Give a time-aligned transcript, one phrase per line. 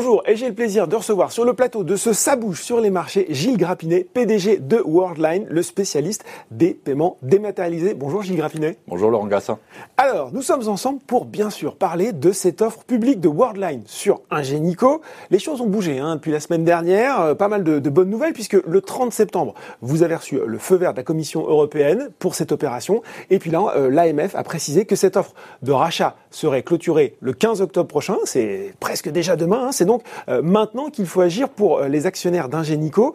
[0.00, 2.88] Bonjour et j'ai le plaisir de recevoir sur le plateau de ce Sabouche sur les
[2.88, 7.92] marchés Gilles Grappinet, PDG de Worldline, le spécialiste des paiements dématérialisés.
[7.92, 8.78] Bonjour Gilles Grappinet.
[8.88, 9.58] Bonjour Laurent Grassin.
[9.98, 14.22] Alors, nous sommes ensemble pour bien sûr parler de cette offre publique de Worldline sur
[14.30, 15.02] Ingenico.
[15.28, 18.08] Les choses ont bougé hein, depuis la semaine dernière, euh, pas mal de, de, bonnes
[18.08, 22.08] nouvelles puisque le 30 septembre, vous avez reçu le feu vert de la Commission européenne
[22.18, 26.16] pour cette opération et puis là, euh, l'AMF a précisé que cette offre de rachat
[26.30, 29.66] serait clôturée le 15 octobre prochain, c'est presque déjà demain.
[29.66, 29.72] Hein.
[29.72, 33.14] C'est donc euh, maintenant qu'il faut agir pour euh, les actionnaires d'Ingenico.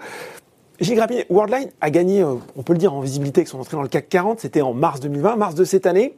[0.79, 3.77] Gilles Grappinet, Worldline a gagné, euh, on peut le dire, en visibilité avec son entrée
[3.77, 4.39] dans le CAC 40.
[4.41, 6.17] C'était en mars 2020, mars de cette année.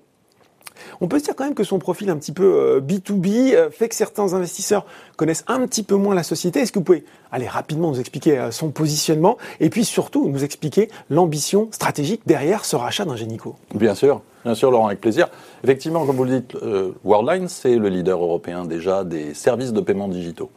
[1.02, 3.96] On peut se dire quand même que son profil un petit peu B2B fait que
[3.96, 6.60] certains investisseurs connaissent un petit peu moins la société.
[6.60, 10.90] Est-ce que vous pouvez aller rapidement nous expliquer son positionnement et puis surtout nous expliquer
[11.10, 14.22] l'ambition stratégique derrière ce rachat d'Ingenico Bien sûr.
[14.48, 15.28] Bien sûr, Laurent, avec plaisir.
[15.64, 19.82] Effectivement, comme vous le dites, euh, Worldline, c'est le leader européen déjà des services de
[19.82, 20.50] paiement digitaux.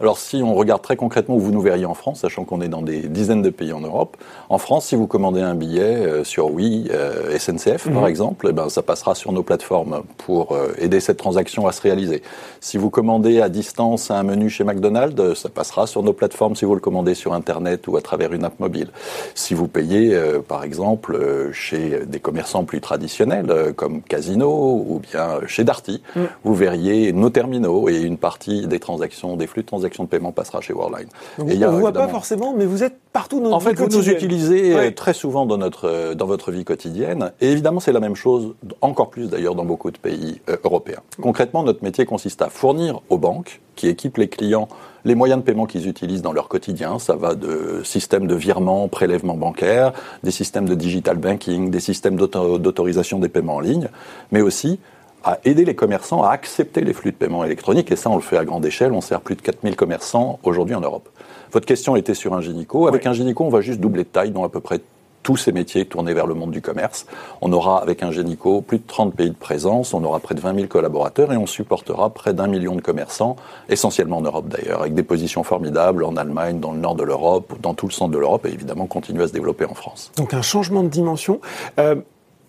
[0.00, 2.68] Alors si on regarde très concrètement où vous nous verriez en France, sachant qu'on est
[2.68, 4.16] dans des dizaines de pays en Europe,
[4.48, 8.08] en France, si vous commandez un billet euh, sur Oui, euh, SNCF par mhm.
[8.08, 9.83] exemple, eh ben, ça passera sur nos plateformes
[10.18, 12.22] pour euh, aider cette transaction à se réaliser.
[12.60, 16.64] Si vous commandez à distance un menu chez McDonald's, ça passera sur nos plateformes si
[16.64, 18.88] vous le commandez sur Internet ou à travers une app mobile.
[19.34, 20.18] Si vous payez,
[20.48, 21.18] par exemple,
[21.52, 26.28] chez des commerçants plus traditionnels comme Casino ou bien chez Darty, mhm.
[26.44, 30.32] vous verriez nos terminaux et une partie des transactions, des flux de transactions de paiement
[30.32, 31.08] passera chez Worldline.
[31.38, 34.10] on ne voit pas forcément, mais vous êtes partout dans notre En fait, vous nous
[34.10, 37.32] utilisez euh, très souvent dans, notre, euh, dans votre vie quotidienne.
[37.40, 41.00] Et évidemment, c'est la même chose, encore plus d'ailleurs, dans beaucoup de pays euh, européens.
[41.20, 44.68] Concrètement, notre métier consiste à fournir aux banques qui équipent les clients
[45.04, 46.98] les moyens de paiement qu'ils utilisent dans leur quotidien.
[46.98, 52.16] Ça va de systèmes de virement, prélèvement bancaire, des systèmes de digital banking, des systèmes
[52.16, 53.88] d'autorisation des paiements en ligne,
[54.32, 54.78] mais aussi
[55.22, 57.90] à aider les commerçants à accepter les flux de paiement électroniques.
[57.90, 58.92] Et ça, on le fait à grande échelle.
[58.92, 61.08] On sert plus de 4000 commerçants aujourd'hui en Europe.
[61.52, 62.88] Votre question était sur Ingenico.
[62.88, 64.80] Avec Ingenico, on va juste doubler de taille dans à peu près
[65.24, 67.06] tous ces métiers tournés vers le monde du commerce.
[67.40, 70.54] On aura avec Ingenico plus de 30 pays de présence, on aura près de 20
[70.54, 73.34] 000 collaborateurs et on supportera près d'un million de commerçants,
[73.68, 77.54] essentiellement en Europe d'ailleurs, avec des positions formidables en Allemagne, dans le nord de l'Europe,
[77.60, 80.12] dans tout le centre de l'Europe et évidemment continuer à se développer en France.
[80.16, 81.40] Donc un changement de dimension.
[81.80, 81.96] Euh,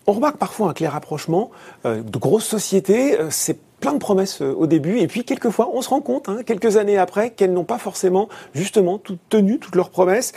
[0.06, 1.50] on remarque parfois un clair rapprochement
[1.84, 3.18] euh, de grosses sociétés.
[3.18, 6.28] Euh, c'est plein de promesses euh, au début, et puis quelquefois, on se rend compte,
[6.28, 10.32] hein, quelques années après, qu'elles n'ont pas forcément justement tout tenu toutes leurs promesses,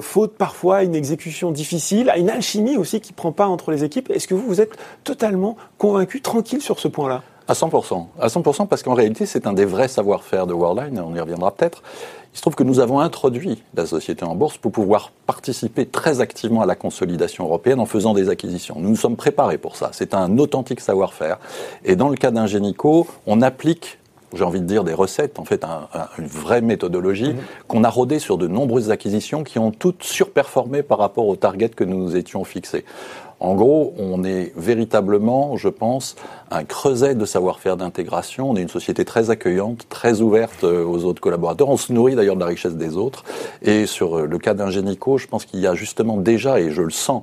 [0.00, 3.84] faute parfois à une exécution difficile, à une alchimie aussi qui prend pas entre les
[3.84, 4.10] équipes.
[4.10, 7.22] Est-ce que vous vous êtes totalement convaincu, tranquille sur ce point-là?
[7.48, 8.06] À 100%.
[8.20, 11.50] À 100% parce qu'en réalité, c'est un des vrais savoir-faire de Worldline, on y reviendra
[11.50, 11.82] peut-être.
[12.32, 16.20] Il se trouve que nous avons introduit la société en bourse pour pouvoir participer très
[16.20, 18.76] activement à la consolidation européenne en faisant des acquisitions.
[18.80, 19.90] Nous nous sommes préparés pour ça.
[19.92, 21.38] C'est un authentique savoir-faire.
[21.84, 23.98] Et dans le cas d'Ingenico, on applique
[24.36, 25.64] j'ai envie de dire des recettes, en fait
[26.18, 27.38] une vraie méthodologie mmh.
[27.68, 31.68] qu'on a rodée sur de nombreuses acquisitions qui ont toutes surperformé par rapport aux targets
[31.68, 32.84] que nous nous étions fixés.
[33.44, 36.16] En gros, on est véritablement, je pense,
[36.50, 38.48] un creuset de savoir-faire d'intégration.
[38.48, 41.68] On est une société très accueillante, très ouverte euh, aux autres collaborateurs.
[41.68, 43.22] On se nourrit d'ailleurs de la richesse des autres.
[43.60, 46.80] Et sur euh, le cas d'Ingenico, je pense qu'il y a justement déjà, et je
[46.80, 47.22] le sens,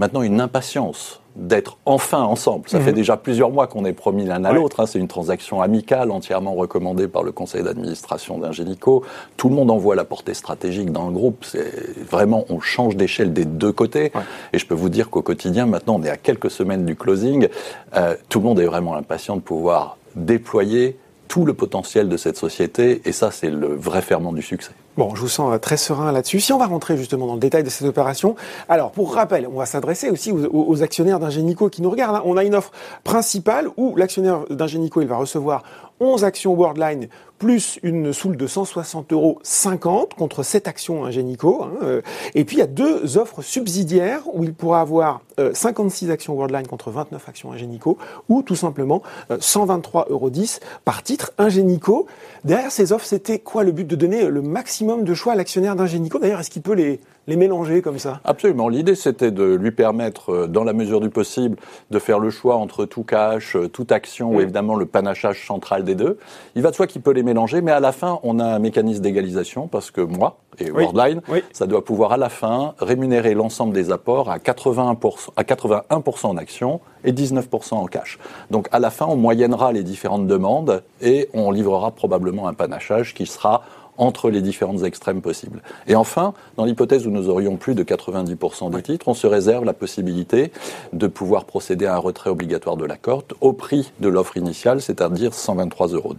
[0.00, 2.68] maintenant une impatience d'être enfin ensemble.
[2.68, 2.96] Ça fait mhm.
[2.96, 4.80] déjà plusieurs mois qu'on est promis l'un à l'autre.
[4.80, 4.86] Hein.
[4.86, 9.04] C'est une transaction amicale, entièrement recommandée par le conseil d'administration d'Ingenico.
[9.36, 11.44] Tout le monde en voit la portée stratégique dans le groupe.
[11.44, 14.10] C'est vraiment, on change d'échelle des deux côtés.
[14.52, 17.48] Et je peux vous dire qu'au quotidien, maintenant, on est à quelques semaines du closing.
[17.94, 20.96] Euh, tout le monde est vraiment impatient de pouvoir déployer
[21.30, 23.02] tout le potentiel de cette société.
[23.04, 24.72] Et ça, c'est le vrai ferment du succès.
[24.96, 26.40] Bon, je vous sens euh, très serein là-dessus.
[26.40, 28.34] Si on va rentrer justement dans le détail de cette opération,
[28.68, 32.16] alors pour rappel, on va s'adresser aussi aux, actionnaires d'Ingenico qui nous regardent.
[32.16, 32.22] Hein.
[32.24, 32.72] On a une offre
[33.04, 35.62] principale où l'actionnaire d'Ingenico, il va recevoir
[36.00, 37.08] 11 actions Worldline
[37.40, 41.64] plus une soule de 160 euros 50 contre 7 actions Ingenico.
[41.64, 42.02] Hein, euh.
[42.34, 45.22] et puis il y a deux offres subsidiaires où il pourra avoir
[45.54, 47.96] 56 euh, actions Worldline contre 29 actions Ingenico
[48.28, 50.30] ou tout simplement 123,10 euros
[50.84, 52.06] par titre Ingenico.
[52.44, 55.76] Derrière ces offres, c'était quoi le but de donner le maximum de choix à l'actionnaire
[55.76, 56.18] d'Ingenico?
[56.18, 58.20] D'ailleurs, est-ce qu'il peut les, les mélanger comme ça?
[58.24, 58.68] Absolument.
[58.68, 61.56] L'idée, c'était de lui permettre, euh, dans la mesure du possible,
[61.90, 65.84] de faire le choix entre tout cash, euh, toute action ou évidemment le panachage central
[65.84, 66.18] des deux.
[66.54, 67.29] Il va de soi qu'il peut les mélanger,
[67.62, 71.22] mais à la fin, on a un mécanisme d'égalisation parce que moi et Worldline,
[71.52, 76.36] ça doit pouvoir à la fin rémunérer l'ensemble des apports à 81%, à 81% en
[76.36, 78.18] action et 19% en cash.
[78.50, 83.14] Donc à la fin, on moyennera les différentes demandes et on livrera probablement un panachage
[83.14, 83.62] qui sera
[84.00, 85.62] entre les différentes extrêmes possibles.
[85.86, 89.64] Et enfin, dans l'hypothèse où nous aurions plus de 90% des titres, on se réserve
[89.64, 90.50] la possibilité
[90.92, 94.80] de pouvoir procéder à un retrait obligatoire de la cote au prix de l'offre initiale,
[94.80, 96.14] c'est-à-dire 123,10 euros.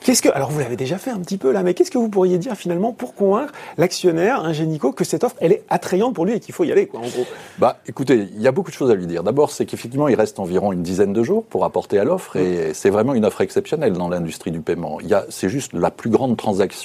[0.00, 2.10] Qu'est-ce que, alors vous l'avez déjà fait un petit peu là, mais qu'est-ce que vous
[2.10, 6.34] pourriez dire finalement pour convaincre l'actionnaire, Ingenico, que cette offre, elle est attrayante pour lui
[6.34, 7.24] et qu'il faut y aller, quoi, en gros?
[7.58, 9.22] Bah, écoutez, il y a beaucoup de choses à lui dire.
[9.22, 12.74] D'abord, c'est qu'effectivement, il reste environ une dizaine de jours pour apporter à l'offre et
[12.74, 14.98] c'est vraiment une offre exceptionnelle dans l'industrie du paiement.
[15.00, 16.81] Il y a, c'est juste la plus grande transaction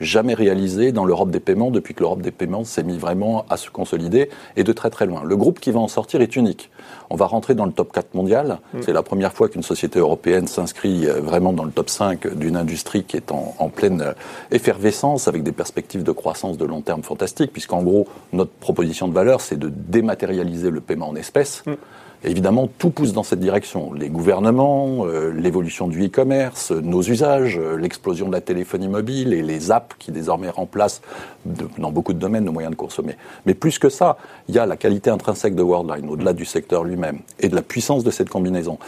[0.00, 3.56] jamais réalisée dans l'Europe des paiements depuis que l'Europe des paiements s'est mis vraiment à
[3.56, 5.22] se consolider et de très très loin.
[5.24, 6.70] Le groupe qui va en sortir est unique.
[7.10, 8.58] On va rentrer dans le top 4 mondial.
[8.74, 8.78] Mm.
[8.82, 12.56] C'est la première fois qu'une société européenne s'inscrit euh, vraiment dans le top 5 d'une
[12.56, 14.12] industrie qui est en, en, pleine euh,
[14.50, 19.14] effervescence avec des perspectives de croissance de long terme fantastiques, puisqu'en gros, notre proposition de
[19.14, 21.62] valeur, c'est de dématérialiser le paiement en espèces.
[21.66, 21.74] Mm
[22.24, 23.92] évidemment, tout pousse dans cette direction.
[23.92, 29.42] Les gouvernements, euh, l'évolution du e-commerce, nos usages, euh, l'explosion de la téléphonie mobile et
[29.42, 31.00] les apps qui désormais remplacent
[31.78, 33.16] dans beaucoup de domaines nos moyens de consommer.
[33.46, 34.18] Mais plus que ça,
[34.48, 37.62] il y a la qualité intrinsèque de Worldline, au-delà du secteur lui-même, et de la
[37.62, 38.78] puissance de cette combinaison.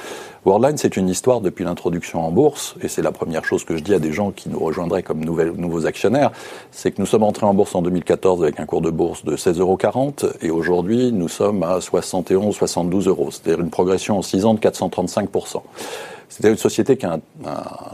[0.45, 3.83] Worldline, c'est une histoire depuis l'introduction en bourse, et c'est la première chose que je
[3.83, 6.33] dis à des gens qui nous rejoindraient comme nouveaux actionnaires,
[6.71, 9.37] c'est que nous sommes entrés en bourse en 2014 avec un cours de bourse de
[9.37, 9.79] 16,40 euros,
[10.41, 13.20] et aujourd'hui, nous sommes à 71, 72 euros.
[13.31, 15.63] C'est-à-dire une progression en 6 ans de 435%.
[16.29, 17.19] C'était une société qui a,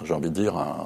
[0.05, 0.77] j'ai envie de dire, un,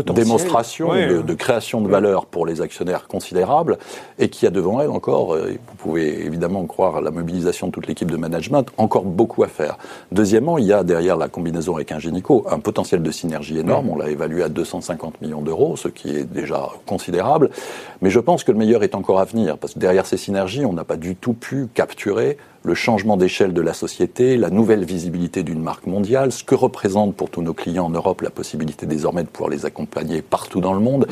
[0.00, 3.78] démonstration de, création de valeur pour les actionnaires considérable
[4.18, 7.72] et qui a devant elle encore, euh, vous pouvez évidemment croire à la mobilisation de
[7.72, 9.76] toute l'équipe de management, encore beaucoup à faire.
[10.10, 13.90] Deuxièmement, il y a derrière la combinaison avec Ingenico un potentiel de synergie énorme.
[13.90, 17.50] On l'a évalué à 250 millions d'euros, ce qui est déjà considérable.
[18.00, 20.64] Mais je pense que le meilleur est encore à venir parce que derrière ces synergies,
[20.64, 24.84] on n'a pas du tout pu capturer le changement d'échelle de la société, la nouvelle
[24.84, 28.86] visibilité d'une marque mondiale, ce que représente pour tous nos clients en Europe la possibilité
[28.86, 31.06] désormais de pouvoir les accompagner partout dans le monde.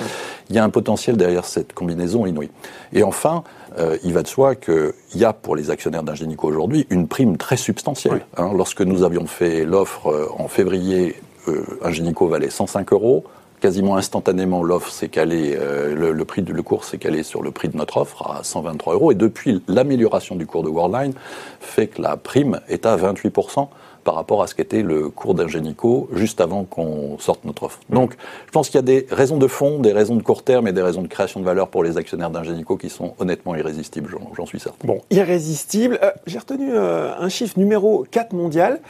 [0.49, 2.51] Il y a un potentiel derrière cette combinaison inouïe.
[2.93, 3.43] Et enfin,
[3.79, 7.37] euh, il va de soi qu'il y a pour les actionnaires d'Ingenico aujourd'hui une prime
[7.37, 8.25] très substantielle.
[8.37, 11.17] Hein, lorsque nous avions fait l'offre euh, en février,
[11.49, 13.25] euh, Ingenico valait 105 euros
[13.61, 17.51] quasiment instantanément, l'offre s'est calée, euh, le, prix de le cours s'est calé sur le
[17.51, 19.13] prix de notre offre à 123 euros.
[19.13, 21.13] Et depuis, l'amélioration du cours de Worldline
[21.61, 23.69] fait que la prime est à 28%
[24.05, 27.81] par rapport à ce qu'était le cours d'Ingenico juste avant qu'on sorte notre offre.
[27.91, 28.15] Donc,
[28.47, 30.73] je pense qu'il y a des raisons de fond, des raisons de court terme et
[30.73, 34.47] des raisons de création de valeur pour les actionnaires d'Ingenico qui sont honnêtement irrésistibles, j'en
[34.47, 34.87] suis certain.
[34.87, 35.99] Bon, irrésistibles.
[36.03, 38.81] Euh, j'ai retenu euh, un chiffre numéro 4 mondial.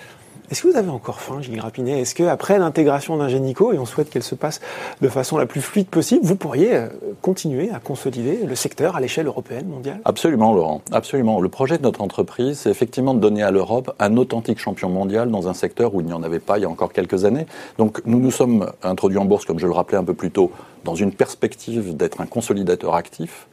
[0.51, 2.01] Est-ce que vous avez encore faim, Gilles Rapinet?
[2.01, 4.61] Est-ce qu'après l'intégration d'Ingenico, et on souhaite qu'elle se passe
[5.01, 6.89] de façon la plus fluide possible, vous pourriez euh,
[7.23, 10.01] continuer à consolider le secteur à l'échelle européenne, mondiale?
[10.05, 10.83] Absolument, Laurent.
[10.91, 11.41] Absolument.
[11.41, 15.31] Le projet de notre entreprise, c'est effectivement de donner à l'Europe un authentique champion mondial
[15.31, 17.47] dans un secteur où il n'y en avait pas il y a encore quelques années.
[17.79, 20.51] Donc nous nous sommes introduits en bourse, comme je le rappelais un peu plus tôt,
[20.85, 23.47] dans une perspective d'être un consolidateur actif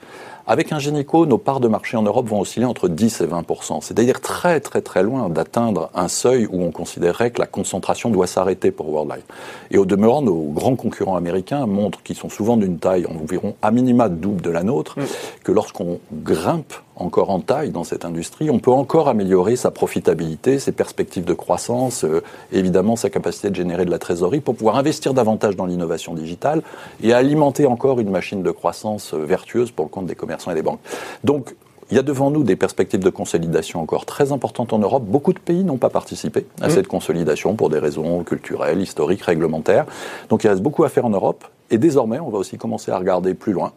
[0.49, 3.45] avec un Ingenico, nos parts de marché en Europe vont osciller entre 10 et 20
[3.81, 8.27] c'est-à-dire très très très loin d'atteindre un seuil où on considérerait que la concentration doit
[8.27, 9.23] s'arrêter pour Worldline.
[9.71, 13.71] Et au demeurant, nos grands concurrents américains montrent qu'ils sont souvent d'une taille environ à
[13.71, 15.03] minima double de la nôtre, mm.
[15.43, 20.59] que lorsqu'on grimpe encore en taille dans cette industrie, on peut encore améliorer sa profitabilité,
[20.59, 22.21] ses perspectives de croissance, euh,
[22.51, 26.61] évidemment sa capacité de générer de la trésorerie pour pouvoir investir davantage dans l'innovation digitale
[27.01, 30.55] et alimenter encore une machine de croissance euh, vertueuse pour le compte des commerçants et
[30.55, 30.79] des banques.
[31.23, 31.55] Donc,
[31.89, 35.03] il y a devant nous des perspectives de consolidation encore très importantes en Europe.
[35.03, 36.71] Beaucoup de pays n'ont pas participé à mmh.
[36.71, 39.85] cette consolidation pour des raisons culturelles, historiques, réglementaires.
[40.27, 41.45] Donc il reste beaucoup à faire en Europe.
[41.69, 43.71] Et désormais, on va aussi commencer à regarder plus loin.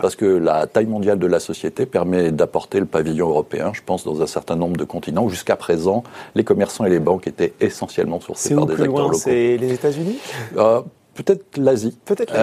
[0.00, 4.04] Parce que la taille mondiale de la société permet d'apporter le pavillon européen, je pense,
[4.04, 5.28] dans un certain nombre de continents.
[5.28, 6.02] Jusqu'à présent,
[6.34, 9.14] les commerçants et les banques étaient essentiellement sourcés par des acteurs loin, locaux.
[9.14, 10.18] C'est les États-Unis
[10.56, 10.82] euh,
[11.14, 11.96] Peut-être l'Asie.
[12.04, 12.34] Peut-être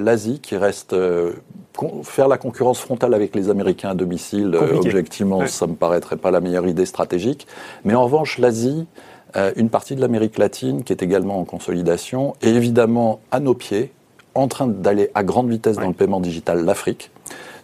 [0.00, 0.34] l'Asie.
[0.34, 1.32] Euh, qui reste euh,
[2.04, 4.54] faire la concurrence frontale avec les Américains à domicile.
[4.54, 7.46] objectivement, ça me paraîtrait pas la meilleure idée stratégique.
[7.84, 8.86] Mais en revanche, l'Asie,
[9.56, 13.92] une partie de l'Amérique latine qui est également en consolidation, et évidemment à nos pieds,
[14.34, 17.10] en train d'aller à grande vitesse dans le paiement digital l'Afrique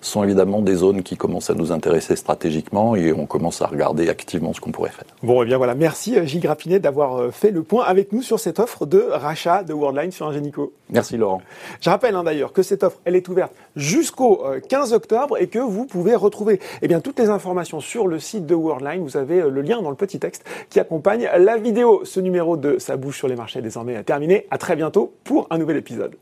[0.06, 4.08] sont évidemment des zones qui commencent à nous intéresser stratégiquement et on commence à regarder
[4.08, 5.04] activement ce qu'on pourrait faire.
[5.22, 8.12] Bon, et eh bien voilà, merci euh, Gilles Grappinet d'avoir euh, fait le point avec
[8.12, 10.72] nous sur cette offre de rachat de Worldline sur Ingenico.
[10.90, 11.42] Merci Laurent.
[11.80, 15.48] Je rappelle hein, d'ailleurs que cette offre, elle est ouverte jusqu'au 15 euh, octobre et
[15.48, 19.02] que vous pouvez retrouver eh bien, toutes les informations sur le site de Worldline.
[19.02, 22.02] Vous avez le lien dans le petit texte qui accompagne la vidéo.
[22.04, 24.46] Ce numéro de Ça bouge sur les marchés est désormais terminé.
[24.50, 26.16] À très bientôt pour un nouvel épisode.